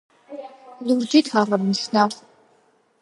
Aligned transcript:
ლურჯით 0.87 1.29
აღვნიშნავ. 1.43 2.19